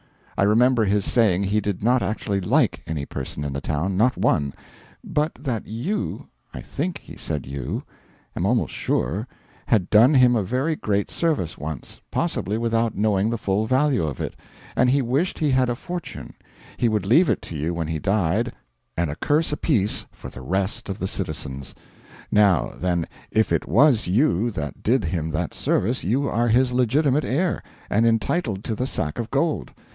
[0.35, 4.17] I remember his saying he did not actually LIKE any person in the town not
[4.17, 4.55] one;
[5.03, 7.83] but that you I THINK he said you
[8.35, 9.27] am almost sure
[9.67, 14.19] had done him a very great service once, possibly without knowing the full value of
[14.19, 14.33] it,
[14.75, 16.33] and he wished he had a fortune,
[16.77, 18.51] he would leave it to you when he died,
[18.97, 21.75] and a curse apiece for the rest of the citizens.
[22.31, 27.25] Now, then, if it was you that did him that service, you are his legitimate
[27.25, 27.61] heir,
[27.91, 29.69] and entitled to the sack of gold.